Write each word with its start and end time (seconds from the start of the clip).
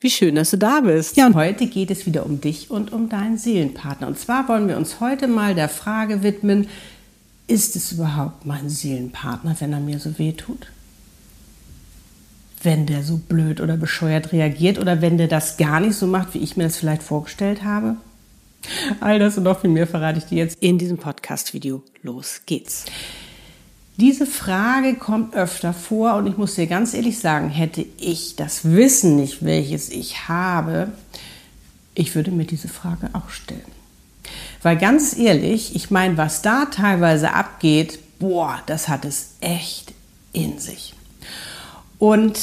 Wie 0.00 0.10
schön, 0.10 0.34
dass 0.34 0.50
du 0.50 0.58
da 0.58 0.80
bist. 0.80 1.16
Ja, 1.16 1.26
und 1.26 1.34
heute 1.34 1.66
geht 1.66 1.90
es 1.90 2.04
wieder 2.04 2.26
um 2.26 2.40
dich 2.40 2.70
und 2.70 2.92
um 2.92 3.08
deinen 3.08 3.38
Seelenpartner. 3.38 4.06
Und 4.06 4.18
zwar 4.18 4.46
wollen 4.48 4.68
wir 4.68 4.76
uns 4.76 5.00
heute 5.00 5.26
mal 5.26 5.54
der 5.54 5.70
Frage 5.70 6.22
widmen, 6.22 6.68
ist 7.46 7.76
es 7.76 7.92
überhaupt 7.92 8.44
mein 8.44 8.68
Seelenpartner, 8.68 9.56
wenn 9.58 9.72
er 9.72 9.80
mir 9.80 9.98
so 9.98 10.18
weh 10.18 10.32
tut? 10.32 10.66
Wenn 12.62 12.86
der 12.86 13.02
so 13.02 13.16
blöd 13.16 13.60
oder 13.60 13.76
bescheuert 13.76 14.32
reagiert 14.32 14.78
oder 14.78 15.00
wenn 15.00 15.16
der 15.16 15.28
das 15.28 15.56
gar 15.56 15.80
nicht 15.80 15.96
so 15.96 16.06
macht, 16.06 16.34
wie 16.34 16.38
ich 16.38 16.56
mir 16.56 16.64
das 16.64 16.76
vielleicht 16.76 17.02
vorgestellt 17.02 17.64
habe? 17.64 17.96
All 19.00 19.18
das 19.18 19.38
und 19.38 19.44
noch 19.44 19.60
viel 19.60 19.70
mehr 19.70 19.86
verrate 19.86 20.18
ich 20.18 20.24
dir 20.24 20.38
jetzt 20.38 20.58
in 20.60 20.76
diesem 20.76 20.98
Podcast-Video. 20.98 21.82
Los 22.02 22.42
geht's. 22.44 22.84
Diese 23.98 24.26
Frage 24.26 24.94
kommt 24.94 25.34
öfter 25.34 25.72
vor 25.72 26.16
und 26.16 26.26
ich 26.26 26.36
muss 26.36 26.54
dir 26.54 26.66
ganz 26.66 26.92
ehrlich 26.92 27.18
sagen, 27.18 27.48
hätte 27.48 27.86
ich 27.98 28.36
das 28.36 28.64
Wissen 28.70 29.16
nicht, 29.16 29.42
welches 29.42 29.88
ich 29.88 30.28
habe, 30.28 30.92
ich 31.94 32.14
würde 32.14 32.30
mir 32.30 32.44
diese 32.44 32.68
Frage 32.68 33.08
auch 33.14 33.30
stellen. 33.30 33.62
Weil 34.62 34.76
ganz 34.76 35.16
ehrlich, 35.16 35.74
ich 35.74 35.90
meine, 35.90 36.18
was 36.18 36.42
da 36.42 36.66
teilweise 36.66 37.32
abgeht, 37.32 37.98
boah, 38.18 38.60
das 38.66 38.88
hat 38.88 39.06
es 39.06 39.30
echt 39.40 39.94
in 40.32 40.58
sich. 40.58 40.94
Und 41.98 42.38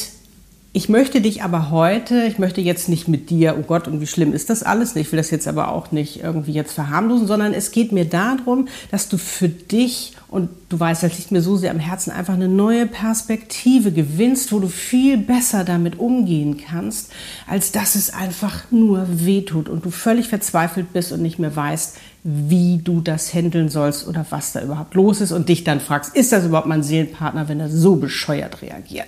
ich 0.75 0.89
möchte 0.89 1.21
dich 1.21 1.43
aber 1.43 1.69
heute, 1.69 2.23
ich 2.23 2.39
möchte 2.39 2.59
jetzt 2.59 2.89
nicht 2.89 3.07
mit 3.07 3.29
dir, 3.29 3.55
oh 3.59 3.61
Gott, 3.61 3.87
und 3.87 4.01
wie 4.01 4.07
schlimm 4.07 4.33
ist 4.33 4.49
das 4.49 4.63
alles 4.63 4.95
nicht, 4.95 5.05
ich 5.05 5.11
will 5.11 5.17
das 5.17 5.29
jetzt 5.29 5.47
aber 5.47 5.67
auch 5.67 5.91
nicht 5.91 6.23
irgendwie 6.23 6.51
jetzt 6.51 6.73
verharmlosen, 6.73 7.27
sondern 7.27 7.53
es 7.53 7.69
geht 7.69 7.91
mir 7.91 8.05
darum, 8.05 8.67
dass 8.89 9.07
du 9.07 9.19
für 9.19 9.49
dich, 9.49 10.13
und 10.29 10.49
du 10.69 10.79
weißt, 10.79 11.03
das 11.03 11.15
liegt 11.19 11.31
mir 11.31 11.43
so 11.43 11.57
sehr 11.57 11.69
am 11.69 11.77
Herzen, 11.77 12.09
einfach 12.09 12.33
eine 12.33 12.47
neue 12.47 12.87
Perspektive 12.87 13.91
gewinnst, 13.91 14.51
wo 14.51 14.59
du 14.59 14.67
viel 14.67 15.17
besser 15.17 15.63
damit 15.63 15.99
umgehen 15.99 16.57
kannst, 16.57 17.11
als 17.45 17.71
dass 17.71 17.93
es 17.93 18.11
einfach 18.11 18.71
nur 18.71 19.05
wehtut 19.07 19.69
und 19.69 19.85
du 19.85 19.91
völlig 19.91 20.27
verzweifelt 20.27 20.91
bist 20.91 21.11
und 21.11 21.21
nicht 21.21 21.37
mehr 21.37 21.55
weißt, 21.55 21.97
wie 22.23 22.79
du 22.83 22.99
das 22.99 23.31
handeln 23.31 23.69
sollst 23.69 24.07
oder 24.07 24.25
was 24.31 24.53
da 24.53 24.63
überhaupt 24.63 24.95
los 24.95 25.21
ist 25.21 25.33
und 25.33 25.49
dich 25.49 25.63
dann 25.63 25.79
fragst, 25.79 26.15
ist 26.15 26.31
das 26.31 26.45
überhaupt 26.45 26.67
mein 26.67 26.81
Seelenpartner, 26.81 27.47
wenn 27.47 27.59
er 27.59 27.69
so 27.69 27.97
bescheuert 27.97 28.63
reagiert? 28.63 29.05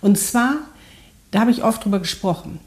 Und 0.00 0.18
zwar, 0.18 0.56
da 1.30 1.40
habe 1.40 1.50
ich 1.50 1.62
oft 1.62 1.84
drüber 1.84 1.98
gesprochen. 1.98 2.60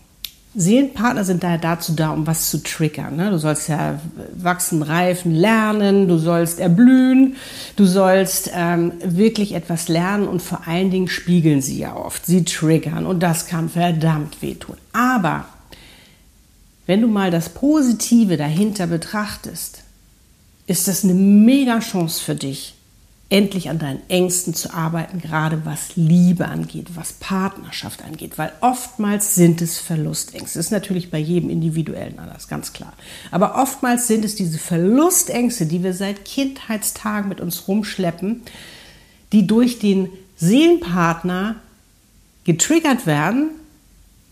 Seelenpartner 0.56 1.24
sind 1.24 1.44
daher 1.44 1.58
dazu 1.58 1.94
da, 1.94 2.12
um 2.12 2.28
was 2.28 2.52
zu 2.52 2.62
triggern. 2.62 3.16
Ne? 3.16 3.32
Du 3.32 3.40
sollst 3.40 3.70
ja 3.70 4.00
wachsen, 4.36 4.84
reifen, 4.84 5.34
lernen, 5.34 6.08
du 6.08 6.20
sollst 6.20 6.60
erblühen, 6.60 7.38
du 7.76 7.86
sollst 7.86 8.52
ähm, 8.54 8.94
wirklich 9.04 9.54
etwas 9.54 9.88
lernen 9.88 10.28
und 10.28 10.44
vor 10.44 10.68
allen 10.68 10.92
Dingen 10.92 11.08
spiegeln 11.08 11.62
sie 11.62 11.80
ja 11.80 11.96
oft. 11.96 12.28
Sie 12.28 12.44
triggern 12.44 13.08
und 13.08 13.22
das 13.22 13.48
kann 13.48 13.68
verdammt 13.70 14.44
wehtun. 14.44 14.78
Aber 14.92 15.46
wenn 16.86 17.02
du 17.02 17.08
mal 17.08 17.32
das 17.32 17.50
Positive 17.50 18.38
dahinter 18.38 18.86
betrachtest, 18.86 19.84
ist 20.68 20.88
das 20.88 21.04
eine 21.04 21.16
mega 21.16 21.80
Chance 21.80 22.24
für 22.24 22.36
dich, 22.36 22.76
endlich 23.30 23.70
an 23.70 23.80
deinen 23.80 24.02
Ängsten 24.10 24.54
zu 24.54 24.74
arbeiten, 24.74 25.20
gerade 25.20 25.66
was 25.66 25.96
Liebe 25.96 26.48
angeht, 26.48 26.88
was 26.96 27.14
Partnerschaft 27.14 28.04
angeht, 28.04 28.38
weil 28.38 28.52
oftmals 28.62 29.34
sind 29.34 29.62
es 29.62 29.80
Verlustängste. 29.80 30.60
Das 30.60 30.68
ist 30.68 30.72
natürlich 30.72 31.10
bei 31.10 31.18
jedem 31.18 31.50
Individuellen 31.50 32.20
anders, 32.20 32.48
ganz 32.48 32.74
klar. 32.74 32.94
Aber 33.32 33.56
oftmals 33.56 34.08
sind 34.08 34.24
es 34.24 34.36
diese 34.36 34.60
Verlustängste, 34.60 35.66
die 35.66 35.84
wir 35.84 35.94
seit 35.94 36.26
Kindheitstagen 36.26 37.28
mit 37.28 37.42
uns 37.42 37.68
rumschleppen, 37.68 38.44
die 39.32 39.48
durch 39.48 39.80
den 39.80 40.10
Seelenpartner 40.38 41.56
getriggert 42.44 43.08
werden, 43.08 43.50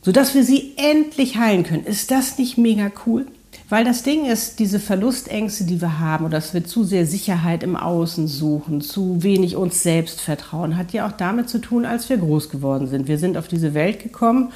sodass 0.04 0.36
wir 0.36 0.44
sie 0.44 0.74
endlich 0.78 1.38
heilen 1.38 1.64
können. 1.64 1.86
Ist 1.86 2.12
das 2.12 2.38
nicht 2.38 2.58
mega 2.58 2.92
cool? 3.06 3.26
Weil 3.70 3.86
das 3.86 4.04
Ding 4.04 4.26
ist, 4.26 4.60
diese 4.60 4.80
Verlustängste, 4.80 5.64
die 5.64 5.82
wir 5.82 6.00
haben, 6.00 6.26
oder 6.26 6.38
dass 6.38 6.54
wir 6.54 6.66
zu 6.66 6.84
sehr 6.84 7.06
Sicherheit 7.06 7.64
im 7.64 7.76
Außen 7.76 8.28
suchen, 8.28 8.82
zu 8.82 9.24
wenig 9.24 9.56
uns 9.56 9.82
selbst 9.82 10.22
vertrauen, 10.22 10.78
hat 10.78 10.94
ja 10.94 11.08
auch 11.08 11.14
damit 11.14 11.50
zu 11.50 11.60
tun, 11.60 11.86
als 11.86 12.10
wir 12.10 12.18
groß 12.18 12.50
geworden 12.50 12.88
sind. 12.88 13.08
Wir 13.08 13.18
sind 13.18 13.38
auf 13.38 13.48
diese 13.48 13.74
Welt 13.74 14.02
gekommen, 14.04 14.52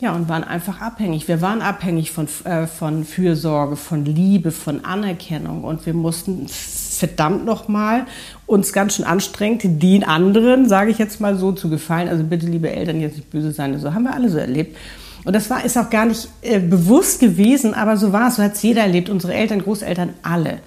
ja, 0.00 0.14
und 0.14 0.28
waren 0.28 0.44
einfach 0.44 0.82
abhängig. 0.82 1.26
Wir 1.26 1.40
waren 1.40 1.62
abhängig 1.62 2.10
von, 2.10 2.28
äh, 2.44 2.66
von 2.66 3.04
Fürsorge, 3.04 3.76
von 3.76 4.04
Liebe, 4.04 4.50
von 4.50 4.84
Anerkennung. 4.84 5.64
Und 5.64 5.86
wir 5.86 5.94
mussten 5.94 6.46
verdammt 6.48 7.46
nochmal 7.46 8.04
uns 8.44 8.74
ganz 8.74 8.96
schön 8.96 9.06
anstrengt, 9.06 9.62
den 9.64 10.04
anderen, 10.04 10.68
sage 10.68 10.90
ich 10.90 10.98
jetzt 10.98 11.20
mal 11.20 11.38
so, 11.38 11.52
zu 11.52 11.70
gefallen. 11.70 12.08
Also 12.08 12.24
bitte, 12.24 12.46
liebe 12.46 12.70
Eltern, 12.70 13.00
jetzt 13.00 13.16
nicht 13.16 13.30
böse 13.30 13.52
sein. 13.52 13.78
So 13.78 13.94
haben 13.94 14.04
wir 14.04 14.12
alle 14.12 14.28
so 14.28 14.36
erlebt. 14.36 14.76
Und 15.26 15.34
das 15.34 15.50
war, 15.50 15.64
ist 15.64 15.76
auch 15.76 15.90
gar 15.90 16.06
nicht 16.06 16.28
äh, 16.42 16.60
bewusst 16.60 17.18
gewesen, 17.18 17.74
aber 17.74 17.96
so 17.96 18.12
war 18.12 18.28
es, 18.28 18.36
so 18.36 18.44
hat 18.44 18.54
es 18.54 18.62
jeder 18.62 18.82
erlebt, 18.82 19.10
unsere 19.10 19.34
Eltern, 19.34 19.60
Großeltern, 19.60 20.10
alle. 20.22 20.60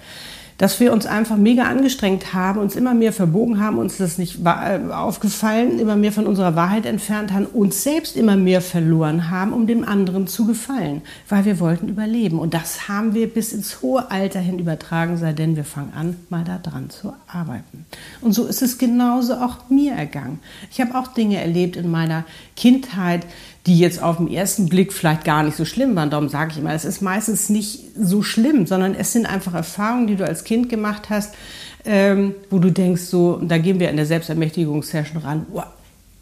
Dass 0.58 0.78
wir 0.78 0.92
uns 0.92 1.06
einfach 1.06 1.38
mega 1.38 1.62
angestrengt 1.62 2.34
haben, 2.34 2.60
uns 2.60 2.76
immer 2.76 2.92
mehr 2.92 3.14
verbogen 3.14 3.58
haben, 3.58 3.78
uns 3.78 3.96
das 3.96 4.18
nicht 4.18 4.40
äh, 4.44 4.92
aufgefallen, 4.92 5.78
immer 5.78 5.96
mehr 5.96 6.12
von 6.12 6.26
unserer 6.26 6.56
Wahrheit 6.56 6.84
entfernt 6.84 7.32
haben, 7.32 7.46
uns 7.46 7.82
selbst 7.82 8.18
immer 8.18 8.36
mehr 8.36 8.60
verloren 8.60 9.30
haben, 9.30 9.54
um 9.54 9.66
dem 9.66 9.82
anderen 9.82 10.26
zu 10.26 10.46
gefallen, 10.46 11.00
weil 11.30 11.46
wir 11.46 11.58
wollten 11.58 11.88
überleben. 11.88 12.38
Und 12.38 12.52
das 12.52 12.86
haben 12.86 13.14
wir 13.14 13.32
bis 13.32 13.54
ins 13.54 13.80
hohe 13.80 14.10
Alter 14.10 14.40
hin 14.40 14.58
übertragen, 14.58 15.16
sei 15.16 15.32
denn 15.32 15.56
wir 15.56 15.64
fangen 15.64 15.94
an, 15.96 16.16
mal 16.28 16.44
da 16.44 16.58
dran 16.58 16.90
zu 16.90 17.14
arbeiten. 17.26 17.86
Und 18.20 18.34
so 18.34 18.44
ist 18.44 18.60
es 18.60 18.76
genauso 18.76 19.36
auch 19.36 19.70
mir 19.70 19.94
ergangen. 19.94 20.38
Ich 20.70 20.82
habe 20.82 20.94
auch 20.96 21.06
Dinge 21.06 21.40
erlebt 21.40 21.76
in 21.76 21.90
meiner 21.90 22.26
Kindheit, 22.54 23.24
die 23.70 23.78
jetzt 23.78 24.02
auf 24.02 24.16
den 24.16 24.26
ersten 24.26 24.68
Blick 24.68 24.92
vielleicht 24.92 25.24
gar 25.24 25.44
nicht 25.44 25.56
so 25.56 25.64
schlimm 25.64 25.94
waren. 25.94 26.10
Darum 26.10 26.28
sage 26.28 26.50
ich 26.50 26.58
immer, 26.58 26.74
es 26.74 26.84
ist 26.84 27.02
meistens 27.02 27.50
nicht 27.50 27.84
so 27.96 28.20
schlimm, 28.20 28.66
sondern 28.66 28.96
es 28.96 29.12
sind 29.12 29.26
einfach 29.26 29.54
Erfahrungen, 29.54 30.08
die 30.08 30.16
du 30.16 30.26
als 30.26 30.42
Kind 30.42 30.68
gemacht 30.68 31.08
hast, 31.08 31.36
ähm, 31.84 32.34
wo 32.50 32.58
du 32.58 32.72
denkst, 32.72 33.02
so, 33.02 33.36
da 33.36 33.58
gehen 33.58 33.78
wir 33.78 33.88
in 33.88 33.96
der 33.96 34.06
Selbstermächtigungssession 34.06 35.22
ran, 35.22 35.46
wow, 35.52 35.66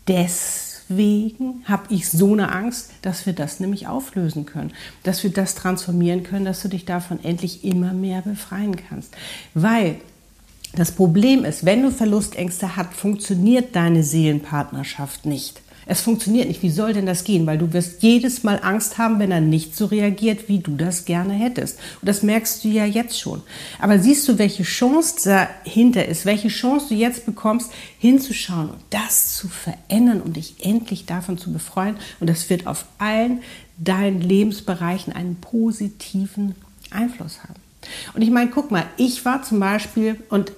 deswegen 0.06 1.62
habe 1.64 1.84
ich 1.88 2.10
so 2.10 2.34
eine 2.34 2.52
Angst, 2.52 2.90
dass 3.00 3.24
wir 3.24 3.32
das 3.32 3.60
nämlich 3.60 3.86
auflösen 3.86 4.44
können, 4.44 4.74
dass 5.02 5.22
wir 5.22 5.30
das 5.30 5.54
transformieren 5.54 6.24
können, 6.24 6.44
dass 6.44 6.60
du 6.60 6.68
dich 6.68 6.84
davon 6.84 7.18
endlich 7.24 7.64
immer 7.64 7.94
mehr 7.94 8.20
befreien 8.20 8.76
kannst. 8.76 9.16
Weil 9.54 9.96
das 10.74 10.92
Problem 10.92 11.46
ist, 11.46 11.64
wenn 11.64 11.82
du 11.82 11.90
Verlustängste 11.90 12.76
hast, 12.76 12.92
funktioniert 12.92 13.74
deine 13.74 14.02
Seelenpartnerschaft 14.02 15.24
nicht. 15.24 15.62
Es 15.90 16.02
funktioniert 16.02 16.48
nicht. 16.48 16.62
Wie 16.62 16.68
soll 16.68 16.92
denn 16.92 17.06
das 17.06 17.24
gehen? 17.24 17.46
Weil 17.46 17.56
du 17.56 17.72
wirst 17.72 18.02
jedes 18.02 18.42
Mal 18.42 18.60
Angst 18.62 18.98
haben, 18.98 19.18
wenn 19.18 19.30
er 19.30 19.40
nicht 19.40 19.74
so 19.74 19.86
reagiert, 19.86 20.46
wie 20.46 20.58
du 20.58 20.76
das 20.76 21.06
gerne 21.06 21.32
hättest. 21.32 21.78
Und 22.02 22.08
das 22.08 22.22
merkst 22.22 22.62
du 22.62 22.68
ja 22.68 22.84
jetzt 22.84 23.18
schon. 23.18 23.40
Aber 23.78 23.98
siehst 23.98 24.28
du, 24.28 24.38
welche 24.38 24.64
Chance 24.64 25.30
dahinter 25.64 26.04
ist, 26.04 26.26
welche 26.26 26.48
Chance 26.48 26.88
du 26.90 26.94
jetzt 26.94 27.24
bekommst, 27.24 27.70
hinzuschauen 27.98 28.68
und 28.68 28.80
das 28.90 29.34
zu 29.36 29.48
verändern 29.48 30.20
und 30.20 30.36
dich 30.36 30.56
endlich 30.60 31.06
davon 31.06 31.38
zu 31.38 31.54
befreien. 31.54 31.96
Und 32.20 32.28
das 32.28 32.50
wird 32.50 32.66
auf 32.66 32.84
allen 32.98 33.40
deinen 33.78 34.20
Lebensbereichen 34.20 35.14
einen 35.14 35.36
positiven 35.36 36.54
Einfluss 36.90 37.42
haben. 37.42 37.54
Und 38.12 38.20
ich 38.20 38.30
meine, 38.30 38.50
guck 38.50 38.70
mal, 38.70 38.84
ich 38.98 39.24
war 39.24 39.42
zum 39.42 39.58
Beispiel, 39.58 40.16
und 40.28 40.52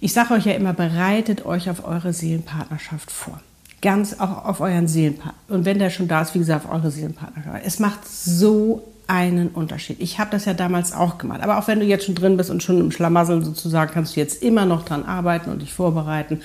ich 0.00 0.14
sage 0.14 0.32
euch 0.32 0.46
ja 0.46 0.52
immer, 0.52 0.72
bereitet 0.72 1.44
euch 1.44 1.68
auf 1.68 1.84
eure 1.84 2.14
Seelenpartnerschaft 2.14 3.10
vor 3.10 3.42
ganz 3.84 4.18
auch 4.18 4.46
auf 4.46 4.60
euren 4.60 4.88
Seelenpartner. 4.88 5.54
Und 5.54 5.66
wenn 5.66 5.78
der 5.78 5.90
schon 5.90 6.08
da 6.08 6.22
ist, 6.22 6.34
wie 6.34 6.38
gesagt, 6.38 6.64
auf 6.64 6.72
eure 6.72 6.90
Seelenpartner. 6.90 7.60
Es 7.64 7.78
macht 7.78 8.08
so 8.08 8.82
einen 9.06 9.48
Unterschied. 9.48 10.00
Ich 10.00 10.18
habe 10.18 10.30
das 10.30 10.46
ja 10.46 10.54
damals 10.54 10.94
auch 10.94 11.18
gemacht. 11.18 11.42
Aber 11.42 11.58
auch 11.58 11.68
wenn 11.68 11.80
du 11.80 11.84
jetzt 11.84 12.06
schon 12.06 12.14
drin 12.14 12.38
bist 12.38 12.48
und 12.48 12.62
schon 12.62 12.80
im 12.80 12.90
Schlamassel 12.90 13.44
sozusagen, 13.44 13.92
kannst 13.92 14.16
du 14.16 14.20
jetzt 14.20 14.42
immer 14.42 14.64
noch 14.64 14.86
dran 14.86 15.04
arbeiten 15.04 15.50
und 15.50 15.60
dich 15.60 15.74
vorbereiten 15.74 16.40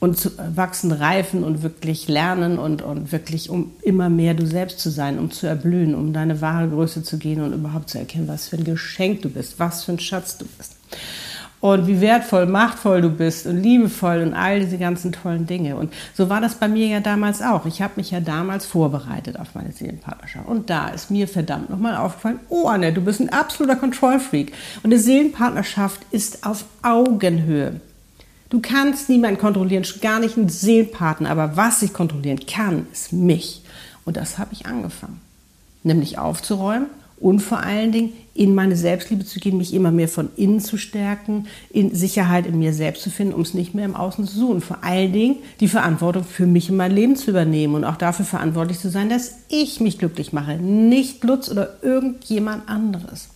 und 0.00 0.18
zu 0.18 0.32
wachsen, 0.54 0.92
reifen 0.92 1.42
und 1.42 1.62
wirklich 1.62 2.08
lernen 2.08 2.58
und, 2.58 2.82
und 2.82 3.10
wirklich, 3.10 3.48
um 3.48 3.72
immer 3.80 4.10
mehr 4.10 4.34
du 4.34 4.46
selbst 4.46 4.78
zu 4.80 4.90
sein, 4.90 5.18
um 5.18 5.30
zu 5.30 5.46
erblühen, 5.46 5.94
um 5.94 6.12
deine 6.12 6.42
wahre 6.42 6.68
Größe 6.68 7.02
zu 7.02 7.16
gehen 7.16 7.40
und 7.40 7.54
überhaupt 7.54 7.88
zu 7.88 7.98
erkennen, 7.98 8.28
was 8.28 8.48
für 8.48 8.58
ein 8.58 8.64
Geschenk 8.64 9.22
du 9.22 9.30
bist, 9.30 9.58
was 9.58 9.84
für 9.84 9.92
ein 9.92 9.98
Schatz 9.98 10.36
du 10.36 10.44
bist. 10.58 10.76
Und 11.62 11.86
wie 11.86 12.00
wertvoll, 12.00 12.46
machtvoll 12.46 13.02
du 13.02 13.08
bist 13.08 13.46
und 13.46 13.62
liebevoll 13.62 14.20
und 14.20 14.34
all 14.34 14.58
diese 14.58 14.78
ganzen 14.78 15.12
tollen 15.12 15.46
Dinge. 15.46 15.76
Und 15.76 15.92
so 16.12 16.28
war 16.28 16.40
das 16.40 16.56
bei 16.56 16.66
mir 16.66 16.88
ja 16.88 16.98
damals 16.98 17.40
auch. 17.40 17.66
Ich 17.66 17.80
habe 17.80 17.92
mich 17.96 18.10
ja 18.10 18.18
damals 18.18 18.66
vorbereitet 18.66 19.38
auf 19.38 19.54
meine 19.54 19.70
Seelenpartnerschaft. 19.70 20.48
Und 20.48 20.70
da 20.70 20.88
ist 20.88 21.12
mir 21.12 21.28
verdammt 21.28 21.70
nochmal 21.70 21.96
aufgefallen, 21.96 22.40
oh 22.48 22.66
Anne, 22.66 22.92
du 22.92 23.00
bist 23.00 23.20
ein 23.20 23.28
absoluter 23.28 23.76
Kontrollfreak. 23.76 24.52
Und 24.82 24.92
eine 24.92 24.98
Seelenpartnerschaft 24.98 26.00
ist 26.10 26.44
auf 26.44 26.64
Augenhöhe. 26.82 27.80
Du 28.50 28.60
kannst 28.60 29.08
niemanden 29.08 29.38
kontrollieren, 29.38 29.84
schon 29.84 30.00
gar 30.00 30.18
nicht 30.18 30.36
einen 30.36 30.48
Seelenpartner. 30.48 31.30
Aber 31.30 31.56
was 31.56 31.80
ich 31.82 31.92
kontrollieren 31.92 32.40
kann, 32.44 32.88
ist 32.92 33.12
mich. 33.12 33.62
Und 34.04 34.16
das 34.16 34.36
habe 34.36 34.52
ich 34.52 34.66
angefangen. 34.66 35.20
Nämlich 35.84 36.18
aufzuräumen 36.18 36.88
und 37.22 37.40
vor 37.40 37.60
allen 37.60 37.92
Dingen 37.92 38.12
in 38.34 38.54
meine 38.54 38.74
Selbstliebe 38.74 39.24
zu 39.24 39.38
gehen, 39.38 39.56
mich 39.56 39.72
immer 39.72 39.92
mehr 39.92 40.08
von 40.08 40.30
innen 40.36 40.60
zu 40.60 40.76
stärken, 40.76 41.46
in 41.70 41.94
Sicherheit 41.94 42.46
in 42.46 42.58
mir 42.58 42.72
selbst 42.72 43.02
zu 43.02 43.10
finden, 43.10 43.34
um 43.34 43.42
es 43.42 43.54
nicht 43.54 43.74
mehr 43.74 43.84
im 43.84 43.94
Außen 43.94 44.26
zu 44.26 44.38
suchen. 44.38 44.60
Vor 44.60 44.82
allen 44.82 45.12
Dingen 45.12 45.36
die 45.60 45.68
Verantwortung 45.68 46.24
für 46.24 46.46
mich 46.46 46.68
in 46.68 46.76
mein 46.76 46.92
Leben 46.92 47.14
zu 47.14 47.30
übernehmen 47.30 47.76
und 47.76 47.84
auch 47.84 47.96
dafür 47.96 48.24
verantwortlich 48.24 48.80
zu 48.80 48.90
sein, 48.90 49.08
dass 49.08 49.36
ich 49.48 49.80
mich 49.80 49.98
glücklich 49.98 50.32
mache, 50.32 50.56
nicht 50.56 51.22
Lutz 51.22 51.48
oder 51.48 51.76
irgendjemand 51.82 52.68
anderes 52.68 53.28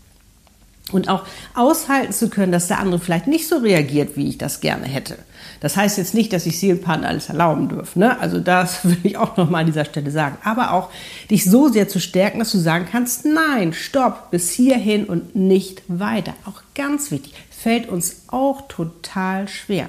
und 0.92 1.08
auch 1.08 1.24
aushalten 1.54 2.12
zu 2.12 2.30
können, 2.30 2.52
dass 2.52 2.68
der 2.68 2.78
andere 2.78 3.00
vielleicht 3.00 3.26
nicht 3.26 3.48
so 3.48 3.56
reagiert, 3.56 4.16
wie 4.16 4.28
ich 4.28 4.38
das 4.38 4.60
gerne 4.60 4.86
hätte. 4.86 5.18
Das 5.60 5.76
heißt 5.76 5.98
jetzt 5.98 6.14
nicht, 6.14 6.32
dass 6.32 6.46
ich 6.46 6.60
Seelenpartner 6.60 7.08
alles 7.08 7.28
erlauben 7.28 7.68
dürfe. 7.68 7.98
Ne? 7.98 8.18
Also 8.20 8.38
das 8.38 8.84
will 8.84 8.98
ich 9.02 9.16
auch 9.16 9.36
noch 9.36 9.50
mal 9.50 9.60
an 9.60 9.66
dieser 9.66 9.84
Stelle 9.84 10.10
sagen. 10.10 10.38
Aber 10.44 10.72
auch 10.72 10.90
dich 11.30 11.44
so 11.44 11.68
sehr 11.68 11.88
zu 11.88 11.98
stärken, 11.98 12.38
dass 12.38 12.52
du 12.52 12.58
sagen 12.58 12.86
kannst, 12.90 13.24
nein, 13.24 13.72
stopp, 13.72 14.30
bis 14.30 14.52
hierhin 14.52 15.06
und 15.06 15.34
nicht 15.34 15.82
weiter. 15.88 16.34
Auch 16.44 16.62
ganz 16.74 17.10
wichtig, 17.10 17.34
fällt 17.50 17.88
uns 17.88 18.22
auch 18.28 18.68
total 18.68 19.48
schwer. 19.48 19.88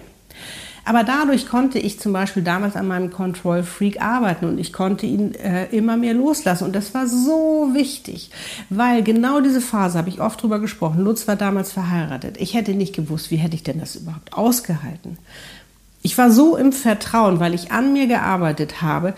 Aber 0.88 1.04
dadurch 1.04 1.50
konnte 1.50 1.80
ich 1.80 2.00
zum 2.00 2.14
Beispiel 2.14 2.44
damals 2.44 2.78
an 2.78 2.88
meinem 2.88 3.12
Control 3.12 3.64
Freak 3.64 4.02
arbeiten 4.02 4.46
und 4.46 4.58
ich 4.58 4.72
konnte 4.72 5.06
ihn 5.06 5.36
äh, 5.36 5.66
immer 5.66 5.98
mehr 5.98 6.14
loslassen. 6.14 6.64
Und 6.64 6.74
das 6.78 6.94
war 6.94 7.08
so 7.08 7.72
wichtig, 7.74 8.32
weil 8.70 9.04
genau 9.04 9.42
diese 9.42 9.60
Phase 9.60 9.98
habe 9.98 10.08
ich 10.08 10.22
oft 10.22 10.42
drüber 10.42 10.60
gesprochen. 10.60 11.04
Lutz 11.04 11.28
war 11.28 11.36
damals 11.36 11.74
verheiratet. 11.74 12.38
Ich 12.40 12.54
hätte 12.54 12.74
nicht 12.74 12.96
gewusst, 12.96 13.32
wie 13.32 13.36
hätte 13.36 13.56
ich 13.56 13.64
denn 13.64 13.82
das 13.82 13.98
überhaupt 13.98 14.32
ausgehalten. 14.32 15.18
Ich 16.04 16.18
war 16.18 16.32
so 16.32 16.56
im 16.56 16.72
Vertrauen, 16.72 17.42
weil 17.42 17.54
ich 17.54 17.74
an 17.74 17.92
mir 17.92 18.08
gearbeitet 18.08 18.82
habe, 18.82 19.14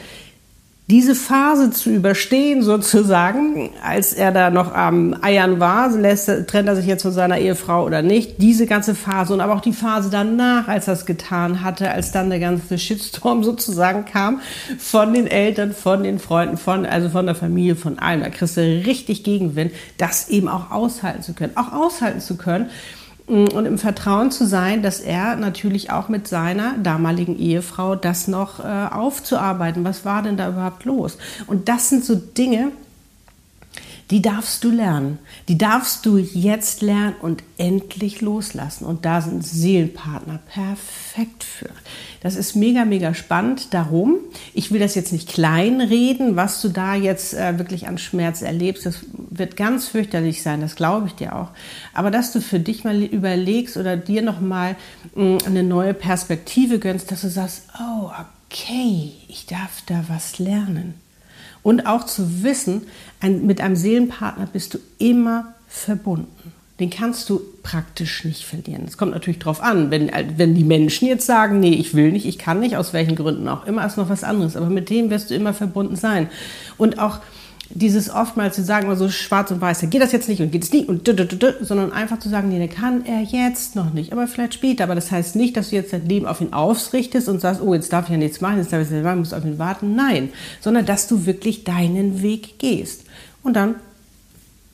diese 0.89 1.13
Phase 1.13 1.69
zu 1.69 1.91
überstehen, 1.91 2.63
sozusagen, 2.63 3.69
als 3.83 4.11
er 4.13 4.31
da 4.31 4.49
noch 4.49 4.73
am 4.73 5.15
Eiern 5.21 5.59
war, 5.59 5.91
lässt, 5.91 6.25
trennt 6.47 6.67
er 6.67 6.75
sich 6.75 6.87
jetzt 6.87 7.03
von 7.03 7.11
seiner 7.11 7.37
Ehefrau 7.37 7.85
oder 7.85 8.01
nicht, 8.01 8.41
diese 8.41 8.65
ganze 8.65 8.95
Phase 8.95 9.33
und 9.33 9.41
aber 9.41 9.53
auch 9.53 9.61
die 9.61 9.73
Phase 9.73 10.09
danach, 10.09 10.67
als 10.67 10.87
er 10.87 10.95
es 10.95 11.05
getan 11.05 11.63
hatte, 11.63 11.91
als 11.91 12.11
dann 12.11 12.31
der 12.31 12.39
ganze 12.39 12.79
Shitstorm 12.79 13.43
sozusagen 13.49 14.05
kam, 14.05 14.41
von 14.79 15.13
den 15.13 15.27
Eltern, 15.27 15.73
von 15.73 16.01
den 16.01 16.17
Freunden, 16.17 16.57
von, 16.57 16.87
also 16.87 17.09
von 17.09 17.27
der 17.27 17.35
Familie, 17.35 17.75
von 17.75 17.99
allem. 17.99 18.21
Da 18.21 18.29
kriegst 18.29 18.57
du 18.57 18.61
richtig 18.61 19.23
Gegenwind, 19.23 19.71
das 19.97 20.29
eben 20.29 20.47
auch 20.47 20.71
aushalten 20.71 21.21
zu 21.21 21.33
können. 21.33 21.55
Auch 21.55 21.71
aushalten 21.71 22.19
zu 22.19 22.35
können, 22.35 22.71
und 23.29 23.65
im 23.65 23.77
Vertrauen 23.77 24.31
zu 24.31 24.47
sein, 24.47 24.81
dass 24.81 24.99
er 24.99 25.35
natürlich 25.35 25.91
auch 25.91 26.09
mit 26.09 26.27
seiner 26.27 26.73
damaligen 26.81 27.37
Ehefrau 27.37 27.95
das 27.95 28.27
noch 28.27 28.59
äh, 28.59 28.87
aufzuarbeiten. 28.91 29.83
Was 29.83 30.03
war 30.03 30.23
denn 30.23 30.35
da 30.35 30.49
überhaupt 30.49 30.83
los? 30.85 31.17
Und 31.45 31.69
das 31.69 31.89
sind 31.89 32.03
so 32.03 32.15
Dinge, 32.15 32.71
die 34.11 34.23
darfst 34.23 34.63
du 34.63 34.71
lernen. 34.71 35.19
Die 35.47 35.57
darfst 35.57 36.05
du 36.05 36.17
jetzt 36.17 36.81
lernen 36.81 37.15
und 37.21 37.43
endlich 37.57 38.21
loslassen. 38.21 38.85
Und 38.85 39.05
da 39.05 39.21
sind 39.21 39.45
Seelenpartner 39.45 40.39
perfekt 40.51 41.43
für. 41.43 41.69
Das 42.21 42.35
ist 42.35 42.55
mega, 42.55 42.85
mega 42.85 43.13
spannend. 43.13 43.73
Darum, 43.73 44.15
ich 44.53 44.71
will 44.71 44.79
das 44.79 44.95
jetzt 44.95 45.13
nicht 45.13 45.29
kleinreden, 45.29 46.35
was 46.35 46.59
du 46.61 46.69
da 46.69 46.95
jetzt 46.95 47.35
äh, 47.35 47.59
wirklich 47.59 47.87
an 47.87 47.99
Schmerz 47.99 48.41
erlebst. 48.41 48.87
Das 48.87 49.01
wird 49.13 49.55
ganz 49.55 49.87
fürchterlich 49.87 50.41
sein, 50.41 50.61
das 50.61 50.75
glaube 50.75 51.07
ich 51.07 51.13
dir 51.13 51.35
auch. 51.35 51.49
Aber 51.93 52.09
dass 52.09 52.31
du 52.31 52.41
für 52.41 52.59
dich 52.59 52.83
mal 52.83 53.03
überlegst 53.03 53.77
oder 53.77 53.95
dir 53.95 54.23
nochmal 54.23 54.75
mm, 55.13 55.37
eine 55.45 55.63
neue 55.63 55.93
Perspektive 55.93 56.79
gönnst, 56.79 57.11
dass 57.11 57.21
du 57.21 57.29
sagst, 57.29 57.63
oh, 57.79 58.09
okay, 58.47 59.11
ich 59.27 59.45
darf 59.45 59.83
da 59.85 60.03
was 60.07 60.39
lernen. 60.39 60.95
Und 61.63 61.85
auch 61.85 62.05
zu 62.05 62.43
wissen, 62.43 62.83
ein, 63.19 63.45
mit 63.45 63.61
einem 63.61 63.75
Seelenpartner 63.75 64.47
bist 64.51 64.73
du 64.73 64.79
immer 64.97 65.53
verbunden. 65.67 66.53
Den 66.79 66.89
kannst 66.89 67.29
du 67.29 67.41
praktisch 67.61 68.23
nicht 68.23 68.45
verlieren. 68.45 68.85
Es 68.87 68.97
kommt 68.97 69.11
natürlich 69.11 69.39
darauf 69.39 69.61
an, 69.61 69.91
wenn, 69.91 70.09
wenn 70.37 70.55
die 70.55 70.63
Menschen 70.63 71.09
jetzt 71.09 71.25
sagen, 71.25 71.59
nee, 71.59 71.73
ich 71.73 71.93
will 71.93 72.13
nicht, 72.13 72.25
ich 72.25 72.37
kann 72.37 72.61
nicht, 72.61 72.77
aus 72.77 72.93
welchen 72.93 73.17
Gründen 73.17 73.49
auch 73.49 73.65
immer, 73.65 73.85
ist 73.85 73.97
noch 73.97 74.09
was 74.09 74.23
anderes. 74.23 74.55
Aber 74.55 74.69
mit 74.69 74.89
dem 74.89 75.09
wirst 75.09 75.29
du 75.29 75.35
immer 75.35 75.53
verbunden 75.53 75.97
sein. 75.97 76.29
Und 76.77 76.99
auch 76.99 77.19
dieses 77.71 78.09
oftmals 78.09 78.55
zu 78.55 78.63
sagen, 78.63 78.93
so 78.95 79.09
schwarz 79.09 79.51
und 79.51 79.61
weiß, 79.61 79.81
geht 79.89 80.01
das 80.01 80.11
jetzt 80.11 80.27
nicht 80.27 80.41
und 80.41 80.51
geht 80.51 80.63
es 80.63 80.73
nicht 80.73 80.89
und 80.89 81.07
sondern 81.61 81.91
einfach 81.91 82.19
zu 82.19 82.27
sagen, 82.27 82.49
nee, 82.49 82.67
kann 82.67 83.05
er 83.05 83.21
jetzt 83.21 83.75
noch 83.75 83.93
nicht, 83.93 84.11
aber 84.11 84.27
vielleicht 84.27 84.55
später. 84.55 84.83
Aber 84.85 84.95
das 84.95 85.11
heißt 85.11 85.35
nicht, 85.35 85.55
dass 85.55 85.69
du 85.69 85.75
jetzt 85.75 85.93
dein 85.93 86.07
Leben 86.07 86.25
auf 86.25 86.41
ihn 86.41 86.53
ausrichtest 86.53 87.29
und 87.29 87.39
sagst, 87.39 87.61
oh, 87.61 87.73
jetzt 87.73 87.93
darf 87.93 88.05
ich 88.05 88.11
ja 88.11 88.17
nichts 88.17 88.41
machen, 88.41 88.57
jetzt 88.57 88.73
darf 88.73 88.81
ich 88.81 89.03
machen, 89.03 89.19
muss 89.19 89.33
auf 89.33 89.45
ihn 89.45 89.59
warten. 89.59 89.95
Nein, 89.95 90.29
sondern 90.61 90.85
dass 90.85 91.07
du 91.07 91.25
wirklich 91.25 91.63
deinen 91.63 92.23
Weg 92.23 92.57
gehst. 92.57 93.03
Und 93.43 93.53
dann 93.53 93.75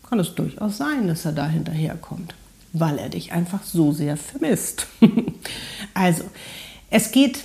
kann 0.09 0.19
es 0.19 0.33
durchaus 0.33 0.77
sein, 0.77 1.07
dass 1.07 1.25
er 1.25 1.33
da 1.33 1.47
hinterherkommt, 1.47 2.33
weil 2.71 2.97
er 2.97 3.09
dich 3.09 3.33
einfach 3.33 3.63
so 3.63 3.91
sehr 3.91 4.15
vermisst. 4.15 4.87
also, 5.93 6.23
es 6.89 7.11
geht 7.11 7.39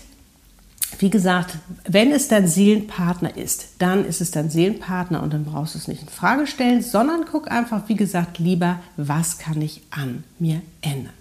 wie 1.01 1.09
gesagt, 1.09 1.57
wenn 1.89 2.13
es 2.13 2.29
dein 2.29 2.47
Seelenpartner 2.47 3.35
ist, 3.35 3.71
dann 3.79 4.05
ist 4.05 4.21
es 4.21 4.33
dein 4.33 4.51
Seelenpartner 4.51 5.23
und 5.23 5.33
dann 5.33 5.45
brauchst 5.45 5.75
du 5.75 5.79
es 5.79 5.89
nicht 5.89 6.03
in 6.03 6.09
Frage 6.09 6.47
stellen, 6.47 6.83
sondern 6.83 7.25
guck 7.31 7.51
einfach, 7.51 7.89
wie 7.89 7.97
gesagt, 7.97 8.39
lieber, 8.39 8.81
was 8.99 9.39
kann 9.39 9.63
ich 9.63 9.83
an 9.91 10.25
mir 10.39 10.61
ändern. 10.83 11.13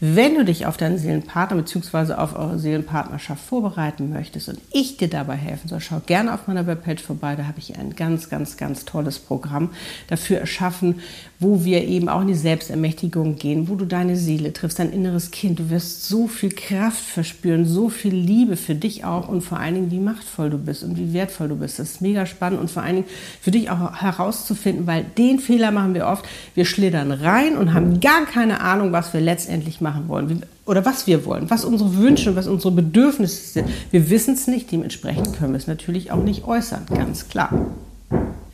Wenn 0.00 0.36
du 0.36 0.44
dich 0.44 0.66
auf 0.66 0.76
deinen 0.76 0.96
Seelenpartner 0.96 1.56
bzw. 1.56 2.14
auf 2.14 2.36
eure 2.36 2.58
Seelenpartnerschaft 2.58 3.44
vorbereiten 3.44 4.10
möchtest 4.10 4.48
und 4.48 4.60
ich 4.72 4.96
dir 4.96 5.08
dabei 5.08 5.34
helfen 5.34 5.68
soll, 5.68 5.80
schau 5.80 6.00
gerne 6.06 6.32
auf 6.32 6.46
meiner 6.46 6.66
Webpage 6.66 7.02
vorbei. 7.02 7.34
Da 7.34 7.46
habe 7.46 7.58
ich 7.58 7.76
ein 7.76 7.96
ganz, 7.96 8.28
ganz, 8.28 8.56
ganz 8.56 8.84
tolles 8.84 9.18
Programm 9.18 9.70
dafür 10.06 10.38
erschaffen, 10.38 11.00
wo 11.40 11.64
wir 11.64 11.84
eben 11.84 12.08
auch 12.08 12.20
in 12.22 12.28
die 12.28 12.34
Selbstermächtigung 12.34 13.36
gehen, 13.36 13.68
wo 13.68 13.74
du 13.74 13.84
deine 13.84 14.16
Seele 14.16 14.52
triffst, 14.52 14.78
dein 14.78 14.92
inneres 14.92 15.30
Kind. 15.32 15.58
Du 15.58 15.70
wirst 15.70 16.06
so 16.06 16.28
viel 16.28 16.50
Kraft 16.50 17.02
verspüren, 17.02 17.64
so 17.64 17.88
viel 17.88 18.14
Liebe 18.14 18.56
für 18.56 18.74
dich 18.74 19.04
auch 19.04 19.28
und 19.28 19.42
vor 19.42 19.58
allen 19.58 19.74
Dingen, 19.74 19.90
wie 19.90 20.00
machtvoll 20.00 20.50
du 20.50 20.58
bist 20.58 20.84
und 20.84 20.96
wie 20.96 21.12
wertvoll 21.12 21.48
du 21.48 21.56
bist. 21.56 21.78
Das 21.78 21.90
ist 21.90 22.00
mega 22.00 22.24
spannend 22.24 22.60
und 22.60 22.70
vor 22.70 22.82
allen 22.82 22.96
Dingen 22.96 23.08
für 23.40 23.50
dich 23.50 23.70
auch 23.70 24.00
herauszufinden, 24.00 24.86
weil 24.86 25.04
den 25.16 25.40
Fehler 25.40 25.72
machen 25.72 25.94
wir 25.94 26.06
oft. 26.06 26.24
Wir 26.54 26.64
schlittern 26.64 27.10
rein 27.10 27.56
und 27.56 27.74
haben 27.74 28.00
gar 28.00 28.24
keine 28.26 28.60
Ahnung, 28.60 28.92
was 28.92 29.07
wir 29.12 29.20
letztendlich 29.20 29.80
machen 29.80 30.08
wollen 30.08 30.44
oder 30.66 30.84
was 30.84 31.06
wir 31.06 31.24
wollen, 31.24 31.50
was 31.50 31.64
unsere 31.64 31.96
Wünsche 31.96 32.30
und 32.30 32.36
was 32.36 32.46
unsere 32.46 32.72
Bedürfnisse 32.72 33.52
sind. 33.52 33.68
Wir 33.90 34.10
wissen 34.10 34.34
es 34.34 34.46
nicht, 34.46 34.70
dementsprechend 34.70 35.36
können 35.36 35.52
wir 35.52 35.58
es 35.58 35.66
natürlich 35.66 36.10
auch 36.10 36.22
nicht 36.22 36.44
äußern, 36.44 36.86
ganz 36.94 37.28
klar. 37.28 37.66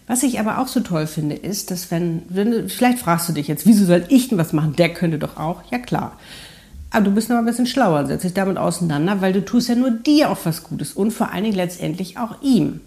Was 0.07 0.23
ich 0.23 0.39
aber 0.39 0.59
auch 0.59 0.69
so 0.69 0.81
toll 0.81 1.07
finde, 1.07 1.35
ist, 1.35 1.71
dass 1.71 1.91
wenn, 1.91 2.23
wenn 2.29 2.69
vielleicht 2.69 2.99
fragst 2.99 3.29
du 3.29 3.33
dich 3.33 3.49
jetzt, 3.49 3.67
wieso 3.67 3.87
soll 3.87 4.05
ich 4.09 4.29
denn 4.29 4.39
was 4.39 4.53
machen? 4.53 4.77
Der 4.77 4.93
könnte 4.93 5.19
doch 5.19 5.39
auch. 5.39 5.63
Ja 5.71 5.79
klar. 5.79 6.19
Aber 6.91 7.07
du 7.07 7.11
bist 7.11 7.29
noch 7.29 7.39
ein 7.39 7.45
bisschen 7.45 7.67
schlauer, 7.67 8.07
setz 8.07 8.23
dich 8.23 8.35
damit 8.35 8.57
auseinander, 8.57 9.21
weil 9.21 9.33
du 9.33 9.45
tust 9.45 9.69
ja 9.69 9.75
nur 9.75 9.91
dir 9.91 10.31
auch 10.31 10.39
was 10.45 10.63
Gutes 10.63 10.93
und 10.93 11.11
vor 11.11 11.33
allen 11.33 11.45
Dingen 11.45 11.57
letztendlich 11.57 12.19
auch 12.19 12.41
ihm. 12.43 12.81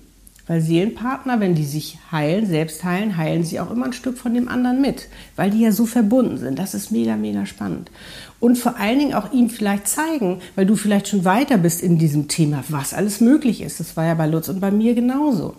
Weil 0.47 0.61
Seelenpartner, 0.61 1.41
wenn 1.41 1.55
die 1.55 1.65
sich 1.65 1.97
heilen, 2.09 2.45
selbst 2.45 2.83
heilen, 2.85 3.17
heilen 3.17 3.43
sie 3.43 3.59
auch 3.59 3.69
immer 3.69 3.85
ein 3.85 3.93
Stück 3.93 4.17
von 4.17 4.33
dem 4.33 4.47
anderen 4.47 4.79
mit, 4.79 5.09
weil 5.35 5.51
die 5.51 5.59
ja 5.59 5.73
so 5.73 5.85
verbunden 5.85 6.37
sind. 6.37 6.57
Das 6.57 6.73
ist 6.73 6.89
mega, 6.89 7.17
mega 7.17 7.45
spannend. 7.45 7.91
Und 8.39 8.57
vor 8.57 8.77
allen 8.77 8.99
Dingen 8.99 9.13
auch 9.13 9.33
ihm 9.33 9.49
vielleicht 9.49 9.87
zeigen, 9.89 10.39
weil 10.55 10.65
du 10.65 10.77
vielleicht 10.77 11.09
schon 11.09 11.25
weiter 11.25 11.57
bist 11.57 11.81
in 11.81 11.97
diesem 11.97 12.29
Thema, 12.29 12.63
was 12.69 12.93
alles 12.93 13.19
möglich 13.19 13.61
ist. 13.61 13.81
Das 13.81 13.97
war 13.97 14.05
ja 14.05 14.13
bei 14.13 14.25
Lutz 14.25 14.47
und 14.47 14.61
bei 14.61 14.71
mir 14.71 14.95
genauso. 14.95 15.55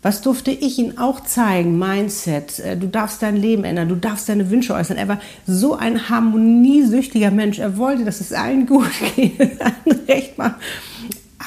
Was 0.00 0.20
durfte 0.20 0.52
ich 0.52 0.78
ihm 0.78 0.98
auch 0.98 1.20
zeigen? 1.20 1.78
Mindset. 1.78 2.60
Äh, 2.60 2.76
du 2.76 2.86
darfst 2.88 3.22
dein 3.22 3.36
Leben 3.36 3.64
ändern. 3.64 3.88
Du 3.88 3.96
darfst 3.96 4.28
deine 4.28 4.48
Wünsche 4.50 4.74
äußern. 4.74 4.96
Er 4.96 5.08
war 5.08 5.20
so 5.46 5.74
ein 5.74 6.08
harmoniesüchtiger 6.08 7.32
Mensch. 7.32 7.58
Er 7.58 7.76
wollte, 7.76 8.04
dass 8.04 8.20
es 8.20 8.32
allen 8.32 8.66
gut 8.66 8.90
geht. 9.16 9.58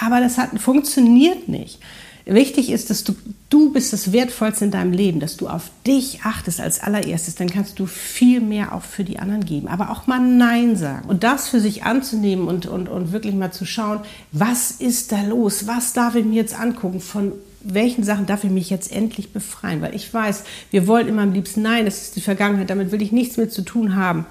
Aber 0.03 0.19
das 0.19 0.37
hat 0.37 0.59
funktioniert 0.59 1.47
nicht. 1.47 1.79
Wichtig 2.25 2.69
ist, 2.69 2.89
dass 2.89 3.03
du, 3.03 3.15
du 3.49 3.71
bist 3.71 3.93
das 3.93 4.11
Wertvollste 4.11 4.65
in 4.65 4.71
deinem 4.71 4.93
Leben, 4.93 5.19
dass 5.19 5.37
du 5.37 5.47
auf 5.47 5.71
dich 5.87 6.19
achtest 6.23 6.61
als 6.61 6.81
allererstes, 6.81 7.35
dann 7.35 7.49
kannst 7.49 7.79
du 7.79 7.87
viel 7.87 8.41
mehr 8.41 8.75
auch 8.75 8.83
für 8.83 9.03
die 9.03 9.19
anderen 9.19 9.43
geben, 9.43 9.67
aber 9.67 9.89
auch 9.89 10.07
mal 10.07 10.19
Nein 10.19 10.75
sagen. 10.75 11.09
Und 11.09 11.23
das 11.23 11.49
für 11.49 11.59
sich 11.59 11.83
anzunehmen 11.83 12.47
und, 12.47 12.67
und, 12.67 12.89
und 12.89 13.11
wirklich 13.11 13.33
mal 13.33 13.51
zu 13.51 13.65
schauen, 13.65 14.01
was 14.31 14.71
ist 14.71 15.11
da 15.11 15.21
los, 15.23 15.65
was 15.65 15.93
darf 15.93 16.15
ich 16.15 16.25
mir 16.25 16.35
jetzt 16.35 16.57
angucken, 16.57 16.99
von 16.99 17.31
welchen 17.63 18.03
Sachen 18.03 18.25
darf 18.25 18.43
ich 18.43 18.51
mich 18.51 18.69
jetzt 18.69 18.91
endlich 18.91 19.33
befreien, 19.33 19.81
weil 19.81 19.95
ich 19.95 20.11
weiß, 20.11 20.43
wir 20.71 20.87
wollen 20.87 21.07
immer 21.07 21.23
am 21.23 21.33
liebsten 21.33 21.61
Nein, 21.61 21.85
das 21.85 22.01
ist 22.01 22.15
die 22.15 22.21
Vergangenheit, 22.21 22.69
damit 22.69 22.91
will 22.91 23.01
ich 23.01 23.11
nichts 23.11 23.37
mehr 23.37 23.49
zu 23.49 23.63
tun 23.63 23.95
haben. 23.95 24.25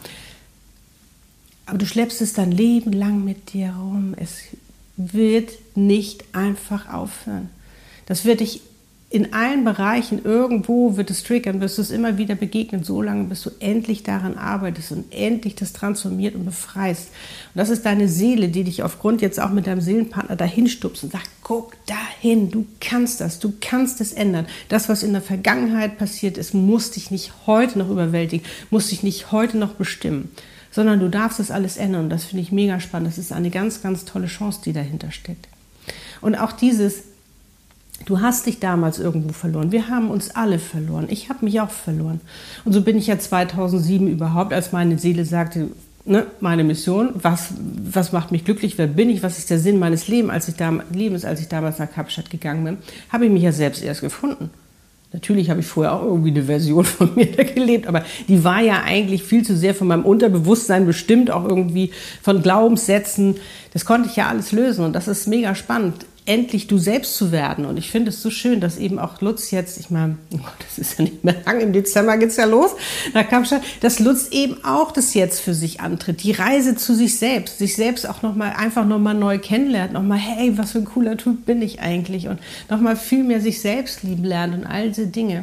Aber 1.66 1.78
du 1.78 1.86
schleppst 1.86 2.20
es 2.20 2.32
dein 2.32 2.50
Leben 2.50 2.92
lang 2.92 3.24
mit 3.24 3.52
dir 3.52 3.74
rum. 3.78 4.14
Es 4.16 4.38
wird 4.96 5.52
nicht 5.76 6.24
einfach 6.34 6.92
aufhören. 6.92 7.48
Das 8.10 8.24
wird 8.24 8.40
dich 8.40 8.60
in 9.08 9.32
allen 9.32 9.62
Bereichen 9.62 10.24
irgendwo 10.24 10.96
wird 10.96 11.10
es 11.10 11.22
triggern, 11.22 11.60
wirst 11.60 11.78
du 11.78 11.82
es 11.82 11.92
immer 11.92 12.18
wieder 12.18 12.34
begegnen, 12.34 12.82
so 12.82 13.00
lange, 13.02 13.22
bis 13.22 13.42
du 13.42 13.50
endlich 13.60 14.02
daran 14.02 14.36
arbeitest 14.36 14.90
und 14.90 15.14
endlich 15.14 15.54
das 15.54 15.72
transformiert 15.72 16.34
und 16.34 16.44
befreist. 16.44 17.10
Und 17.54 17.58
das 17.60 17.68
ist 17.68 17.86
deine 17.86 18.08
Seele, 18.08 18.48
die 18.48 18.64
dich 18.64 18.82
aufgrund 18.82 19.22
jetzt 19.22 19.38
auch 19.38 19.50
mit 19.50 19.68
deinem 19.68 19.80
Seelenpartner 19.80 20.34
dahin 20.34 20.66
stupst 20.66 21.04
und 21.04 21.12
sagt, 21.12 21.28
guck 21.44 21.76
dahin, 21.86 22.50
du 22.50 22.66
kannst 22.80 23.20
das, 23.20 23.38
du 23.38 23.52
kannst 23.60 24.00
es 24.00 24.12
ändern. 24.12 24.46
Das, 24.68 24.88
was 24.88 25.04
in 25.04 25.12
der 25.12 25.22
Vergangenheit 25.22 25.96
passiert 25.96 26.36
ist, 26.36 26.52
muss 26.52 26.90
dich 26.90 27.12
nicht 27.12 27.32
heute 27.46 27.78
noch 27.78 27.90
überwältigen, 27.90 28.44
muss 28.70 28.88
dich 28.88 29.04
nicht 29.04 29.30
heute 29.30 29.56
noch 29.56 29.74
bestimmen, 29.74 30.32
sondern 30.72 30.98
du 30.98 31.08
darfst 31.08 31.38
das 31.38 31.52
alles 31.52 31.76
ändern. 31.76 32.04
Und 32.04 32.10
das 32.10 32.24
finde 32.24 32.42
ich 32.42 32.50
mega 32.50 32.80
spannend. 32.80 33.06
Das 33.06 33.18
ist 33.18 33.30
eine 33.30 33.50
ganz, 33.50 33.82
ganz 33.82 34.04
tolle 34.04 34.26
Chance, 34.26 34.62
die 34.64 34.72
dahinter 34.72 35.12
steckt. 35.12 35.46
Und 36.20 36.34
auch 36.34 36.50
dieses, 36.50 37.04
Du 38.06 38.20
hast 38.20 38.46
dich 38.46 38.60
damals 38.60 38.98
irgendwo 38.98 39.32
verloren. 39.32 39.72
Wir 39.72 39.88
haben 39.88 40.10
uns 40.10 40.30
alle 40.30 40.58
verloren. 40.58 41.06
Ich 41.10 41.28
habe 41.28 41.44
mich 41.44 41.60
auch 41.60 41.70
verloren. 41.70 42.20
Und 42.64 42.72
so 42.72 42.82
bin 42.82 42.96
ich 42.96 43.06
ja 43.06 43.18
2007 43.18 44.08
überhaupt, 44.08 44.52
als 44.52 44.72
meine 44.72 44.98
Seele 44.98 45.24
sagte, 45.24 45.68
ne, 46.04 46.26
meine 46.40 46.64
Mission, 46.64 47.10
was, 47.14 47.52
was 47.58 48.12
macht 48.12 48.32
mich 48.32 48.44
glücklich, 48.44 48.78
wer 48.78 48.86
bin 48.86 49.10
ich, 49.10 49.22
was 49.22 49.38
ist 49.38 49.50
der 49.50 49.58
Sinn 49.58 49.78
meines 49.78 50.08
Lebens, 50.08 50.32
als 50.32 50.48
ich, 50.48 50.56
dam 50.56 50.82
Lebens, 50.92 51.24
als 51.24 51.40
ich 51.40 51.48
damals 51.48 51.78
nach 51.78 51.90
Kapstadt 51.90 52.30
gegangen 52.30 52.64
bin, 52.64 52.78
habe 53.10 53.26
ich 53.26 53.32
mich 53.32 53.42
ja 53.42 53.52
selbst 53.52 53.82
erst 53.82 54.00
gefunden. 54.00 54.50
Natürlich 55.12 55.50
habe 55.50 55.58
ich 55.60 55.66
vorher 55.66 55.92
auch 55.92 56.04
irgendwie 56.04 56.30
eine 56.30 56.44
Version 56.44 56.84
von 56.84 57.14
mir 57.16 57.30
da 57.32 57.42
gelebt, 57.42 57.86
aber 57.86 58.04
die 58.28 58.44
war 58.44 58.60
ja 58.60 58.82
eigentlich 58.84 59.24
viel 59.24 59.44
zu 59.44 59.56
sehr 59.56 59.74
von 59.74 59.88
meinem 59.88 60.04
Unterbewusstsein 60.04 60.86
bestimmt, 60.86 61.30
auch 61.30 61.44
irgendwie 61.44 61.90
von 62.22 62.42
Glaubenssätzen. 62.42 63.36
Das 63.72 63.84
konnte 63.84 64.08
ich 64.08 64.16
ja 64.16 64.28
alles 64.28 64.52
lösen 64.52 64.84
und 64.84 64.92
das 64.94 65.08
ist 65.08 65.26
mega 65.26 65.54
spannend 65.54 66.06
endlich 66.30 66.68
du 66.68 66.78
selbst 66.78 67.16
zu 67.16 67.32
werden. 67.32 67.64
Und 67.64 67.76
ich 67.76 67.90
finde 67.90 68.10
es 68.10 68.22
so 68.22 68.30
schön, 68.30 68.60
dass 68.60 68.78
eben 68.78 69.00
auch 69.00 69.20
Lutz 69.20 69.50
jetzt, 69.50 69.80
ich 69.80 69.90
meine, 69.90 70.16
oh 70.34 70.38
das 70.60 70.78
ist 70.78 70.96
ja 70.96 71.04
nicht 71.04 71.24
mehr 71.24 71.34
lang, 71.44 71.60
im 71.60 71.72
Dezember 71.72 72.16
geht 72.18 72.28
es 72.28 72.36
ja 72.36 72.44
los, 72.44 72.70
nach 73.12 73.28
Kapstadt, 73.28 73.62
dass 73.80 73.98
Lutz 73.98 74.28
eben 74.30 74.64
auch 74.64 74.92
das 74.92 75.14
jetzt 75.14 75.40
für 75.40 75.54
sich 75.54 75.80
antritt. 75.80 76.22
Die 76.22 76.30
Reise 76.30 76.76
zu 76.76 76.94
sich 76.94 77.18
selbst, 77.18 77.58
sich 77.58 77.74
selbst 77.74 78.08
auch 78.08 78.22
nochmal 78.22 78.52
einfach 78.56 78.86
nochmal 78.86 79.14
neu 79.14 79.38
kennenlernt, 79.38 79.92
nochmal, 79.92 80.18
hey, 80.18 80.56
was 80.56 80.70
für 80.70 80.78
ein 80.78 80.84
cooler 80.84 81.16
Typ 81.16 81.46
bin 81.46 81.62
ich 81.62 81.80
eigentlich? 81.80 82.28
Und 82.28 82.38
nochmal 82.68 82.94
viel 82.94 83.24
mehr 83.24 83.40
sich 83.40 83.60
selbst 83.60 84.04
lieben 84.04 84.24
lernt 84.24 84.54
und 84.54 84.64
all 84.64 84.88
diese 84.90 85.08
Dinge. 85.08 85.42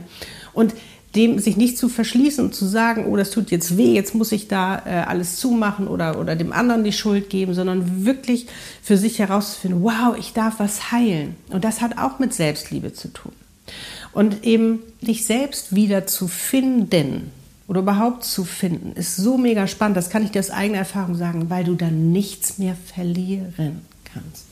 Und 0.53 0.73
dem 1.15 1.39
sich 1.39 1.57
nicht 1.57 1.77
zu 1.77 1.89
verschließen 1.89 2.43
und 2.45 2.53
zu 2.53 2.65
sagen, 2.65 3.05
oh, 3.07 3.15
das 3.15 3.31
tut 3.31 3.49
jetzt 3.49 3.77
weh, 3.77 3.93
jetzt 3.93 4.13
muss 4.13 4.31
ich 4.31 4.47
da 4.47 4.83
äh, 4.85 4.89
alles 5.07 5.37
zumachen 5.37 5.87
oder, 5.87 6.19
oder 6.19 6.35
dem 6.35 6.51
anderen 6.51 6.83
die 6.83 6.91
Schuld 6.91 7.29
geben, 7.29 7.53
sondern 7.53 8.05
wirklich 8.05 8.47
für 8.83 8.97
sich 8.97 9.19
herauszufinden, 9.19 9.81
wow, 9.83 10.15
ich 10.17 10.33
darf 10.33 10.59
was 10.59 10.91
heilen. 10.91 11.35
Und 11.49 11.63
das 11.63 11.81
hat 11.81 11.97
auch 11.97 12.19
mit 12.19 12.33
Selbstliebe 12.33 12.93
zu 12.93 13.07
tun. 13.07 13.31
Und 14.11 14.43
eben 14.43 14.79
dich 15.01 15.25
selbst 15.25 15.75
wieder 15.75 16.07
zu 16.07 16.27
finden 16.27 17.31
oder 17.67 17.81
überhaupt 17.81 18.23
zu 18.23 18.43
finden, 18.45 18.93
ist 18.93 19.15
so 19.15 19.37
mega 19.37 19.67
spannend. 19.67 19.97
Das 19.97 20.09
kann 20.09 20.23
ich 20.23 20.31
dir 20.31 20.39
aus 20.39 20.51
eigener 20.51 20.79
Erfahrung 20.79 21.15
sagen, 21.15 21.49
weil 21.49 21.63
du 21.63 21.75
dann 21.75 22.11
nichts 22.11 22.57
mehr 22.57 22.75
verlieren 22.93 23.81
kannst. 24.13 24.45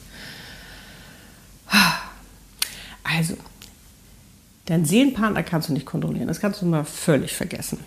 Also, 3.03 3.35
Deinen 4.65 4.85
Seelenpartner 4.85 5.43
kannst 5.43 5.69
du 5.69 5.73
nicht 5.73 5.85
kontrollieren. 5.85 6.27
Das 6.27 6.39
kannst 6.39 6.61
du 6.61 6.65
mal 6.65 6.85
völlig 6.85 7.33
vergessen. 7.33 7.79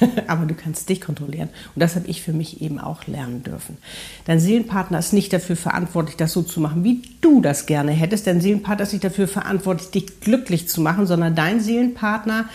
Aber 0.26 0.46
du 0.46 0.54
kannst 0.54 0.88
dich 0.88 1.00
kontrollieren. 1.00 1.50
Und 1.74 1.80
das 1.80 1.94
habe 1.94 2.06
ich 2.08 2.22
für 2.22 2.32
mich 2.32 2.60
eben 2.60 2.78
auch 2.78 3.06
lernen 3.06 3.42
dürfen. 3.42 3.76
Dein 4.24 4.40
Seelenpartner 4.40 4.98
ist 4.98 5.12
nicht 5.12 5.32
dafür 5.32 5.56
verantwortlich, 5.56 6.16
das 6.16 6.32
so 6.32 6.42
zu 6.42 6.60
machen, 6.60 6.84
wie 6.84 7.02
du 7.20 7.40
das 7.40 7.66
gerne 7.66 7.92
hättest. 7.92 8.26
Dein 8.26 8.40
Seelenpartner 8.40 8.84
ist 8.84 8.92
nicht 8.92 9.04
dafür 9.04 9.28
verantwortlich, 9.28 9.90
dich 9.90 10.20
glücklich 10.20 10.68
zu 10.68 10.80
machen, 10.80 11.06
sondern 11.06 11.34
dein 11.34 11.60
Seelenpartner 11.60 12.48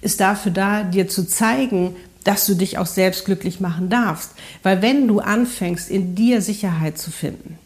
ist 0.00 0.20
dafür 0.20 0.52
da, 0.52 0.84
dir 0.84 1.08
zu 1.08 1.26
zeigen, 1.26 1.96
dass 2.24 2.46
du 2.46 2.54
dich 2.54 2.78
auch 2.78 2.86
selbst 2.86 3.24
glücklich 3.24 3.60
machen 3.60 3.88
darfst. 3.88 4.32
Weil 4.62 4.82
wenn 4.82 5.08
du 5.08 5.20
anfängst, 5.20 5.90
in 5.90 6.14
dir 6.14 6.42
Sicherheit 6.42 6.98
zu 6.98 7.10
finden, 7.10 7.58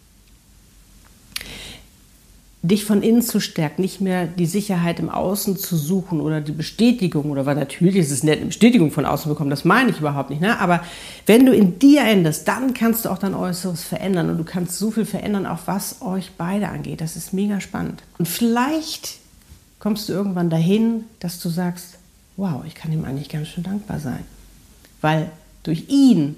dich 2.65 2.85
von 2.85 3.03
innen 3.03 3.23
zu 3.23 3.41
stärken, 3.41 3.83
nicht 3.83 4.01
mehr 4.01 4.27
die 4.27 4.47
Sicherheit 4.47 5.01
im 5.01 5.09
Außen 5.09 5.57
zu 5.57 5.77
suchen 5.77 6.21
oder 6.21 6.41
die 6.41 6.53
Bestätigung 6.53 7.31
oder 7.31 7.45
weil 7.45 7.57
natürlich 7.57 7.97
ist 7.97 8.13
es 8.13 8.23
nett, 8.23 8.39
eine 8.39 8.47
Bestätigung 8.47 8.93
von 8.93 9.05
außen 9.05 9.29
bekommen, 9.29 9.51
das 9.51 9.65
meine 9.65 9.91
ich 9.91 9.99
überhaupt 9.99 10.31
nicht. 10.31 10.41
Ne? 10.41 10.59
Aber 10.61 10.85
wenn 11.27 11.45
du 11.45 11.53
in 11.53 11.81
dir 11.81 12.03
änderst, 12.03 12.47
dann 12.47 12.73
kannst 12.73 13.05
du 13.05 13.09
auch 13.09 13.19
dein 13.19 13.35
Äußeres 13.35 13.83
verändern 13.83 14.31
und 14.31 14.39
du 14.39 14.45
kannst 14.45 14.79
so 14.79 14.93
viel 14.93 15.05
verändern, 15.05 15.45
auch 15.45 15.59
was 15.67 16.03
euch 16.03 16.31
beide 16.39 16.69
angeht. 16.69 17.01
Das 17.01 17.17
ist 17.17 17.33
mega 17.33 17.61
spannend. 17.61 18.05
Und 18.19 18.29
vielleicht 18.29 19.19
kommst 19.81 20.09
du 20.09 20.13
irgendwann 20.13 20.49
dahin, 20.49 21.05
dass 21.19 21.41
du 21.41 21.49
sagst, 21.49 21.99
wow, 22.37 22.63
ich 22.65 22.77
kann 22.77 22.93
ihm 22.93 23.05
eigentlich 23.05 23.29
ganz 23.29 23.49
schön 23.49 23.65
dankbar 23.65 23.99
sein, 23.99 24.25
weil 25.01 25.31
durch 25.65 25.89
ihn 25.89 26.37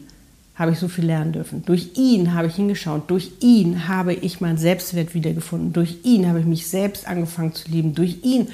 habe 0.55 0.71
ich 0.71 0.79
so 0.79 0.89
viel 0.89 1.07
lernen 1.07 1.33
dürfen. 1.33 1.65
Durch 1.65 1.91
ihn 1.97 2.35
habe 2.35 2.47
ich 2.47 2.55
hingeschaut. 2.55 3.11
Durch 3.11 3.33
ihn 3.41 3.89
habe 3.89 4.15
ich 4.15 4.41
meinen 4.41 4.59
Selbstwert 4.59 5.15
wiedergefunden. 5.15 5.73
Durch 5.73 5.99
ihn 6.05 6.29
habe 6.29 6.41
ich 6.41 6.47
mich 6.47 6.69
selbst 6.69 7.09
angefangen 7.09 7.55
zu 7.55 7.69
lieben. 7.69 7.95
Durch 7.95 8.19
ihn 8.23 8.49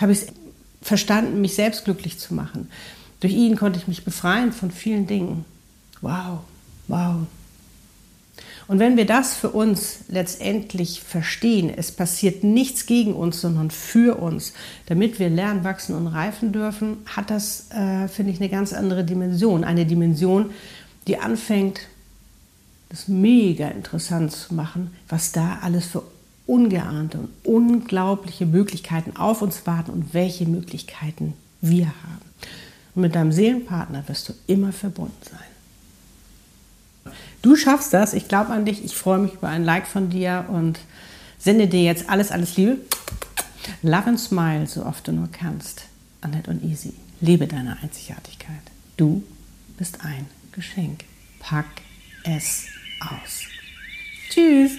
habe 0.00 0.12
ich 0.12 0.22
es 0.22 0.26
verstanden, 0.82 1.40
mich 1.40 1.54
selbst 1.54 1.84
glücklich 1.84 2.18
zu 2.18 2.34
machen. 2.34 2.68
Durch 3.20 3.32
ihn 3.32 3.56
konnte 3.56 3.78
ich 3.78 3.88
mich 3.88 4.04
befreien 4.04 4.52
von 4.52 4.70
vielen 4.70 5.06
Dingen. 5.06 5.44
Wow, 6.00 6.40
wow. 6.88 7.26
Und 8.68 8.80
wenn 8.80 8.96
wir 8.96 9.06
das 9.06 9.34
für 9.34 9.50
uns 9.50 10.00
letztendlich 10.08 11.00
verstehen, 11.00 11.72
es 11.74 11.92
passiert 11.92 12.42
nichts 12.42 12.86
gegen 12.86 13.14
uns, 13.14 13.40
sondern 13.40 13.70
für 13.70 14.16
uns, 14.20 14.52
damit 14.86 15.20
wir 15.20 15.30
lernen, 15.30 15.62
wachsen 15.62 15.94
und 15.94 16.08
reifen 16.08 16.52
dürfen, 16.52 16.98
hat 17.06 17.30
das, 17.30 17.70
äh, 17.70 18.08
finde 18.08 18.32
ich, 18.32 18.40
eine 18.40 18.48
ganz 18.48 18.72
andere 18.72 19.04
Dimension. 19.04 19.62
Eine 19.62 19.86
Dimension, 19.86 20.50
die 21.06 21.18
anfängt, 21.18 21.80
das 22.88 23.08
mega 23.08 23.68
interessant 23.68 24.32
zu 24.32 24.54
machen, 24.54 24.94
was 25.08 25.32
da 25.32 25.58
alles 25.62 25.86
für 25.86 26.02
ungeahnte 26.46 27.18
und 27.18 27.30
unglaubliche 27.44 28.46
Möglichkeiten 28.46 29.16
auf 29.16 29.42
uns 29.42 29.66
warten 29.66 29.90
und 29.90 30.14
welche 30.14 30.46
Möglichkeiten 30.46 31.34
wir 31.60 31.86
haben. 31.86 32.24
Und 32.94 33.02
mit 33.02 33.14
deinem 33.14 33.32
Seelenpartner 33.32 34.04
wirst 34.06 34.28
du 34.28 34.34
immer 34.46 34.72
verbunden 34.72 35.16
sein. 35.28 37.12
Du 37.42 37.56
schaffst 37.56 37.92
das, 37.92 38.14
ich 38.14 38.28
glaube 38.28 38.52
an 38.52 38.64
dich, 38.64 38.84
ich 38.84 38.96
freue 38.96 39.18
mich 39.18 39.34
über 39.34 39.48
ein 39.48 39.64
Like 39.64 39.86
von 39.86 40.10
dir 40.10 40.46
und 40.48 40.78
sende 41.38 41.68
dir 41.68 41.82
jetzt 41.82 42.08
alles, 42.08 42.30
alles 42.30 42.56
Liebe. 42.56 42.78
Love 43.82 44.06
and 44.06 44.20
smile, 44.20 44.66
so 44.66 44.84
oft 44.84 45.06
du 45.06 45.12
nur 45.12 45.28
kannst. 45.30 45.82
Annette 46.20 46.50
und 46.50 46.64
Easy. 46.64 46.92
Lebe 47.20 47.46
deine 47.46 47.78
Einzigartigkeit. 47.82 48.62
Du 48.96 49.22
bist 49.76 50.04
ein 50.04 50.26
Geschenk. 50.56 51.04
Pack 51.38 51.66
es 52.24 52.66
aus. 53.00 53.44
Tschüss. 54.30 54.78